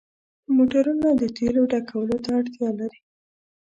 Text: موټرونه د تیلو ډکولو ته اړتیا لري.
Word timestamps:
موټرونه 0.55 1.07
د 1.21 1.23
تیلو 1.37 1.61
ډکولو 1.71 2.15
ته 2.23 2.29
اړتیا 2.39 2.69
لري. 2.79 2.99